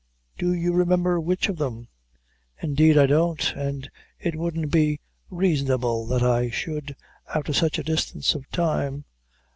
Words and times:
"Do 0.35 0.51
you 0.51 0.73
remember 0.73 1.19
which 1.19 1.47
of 1.47 1.57
them?" 1.59 1.87
"Indeed 2.59 2.97
I 2.97 3.05
don't, 3.05 3.55
an' 3.55 3.87
it 4.19 4.35
wouldn't 4.35 4.71
be 4.71 4.99
raison 5.29 5.69
able 5.69 6.07
that 6.07 6.23
I 6.23 6.49
should, 6.49 6.95
afther 7.27 7.53
sich 7.53 7.77
a 7.77 7.83
distance 7.83 8.33
of 8.33 8.49
time." 8.49 9.05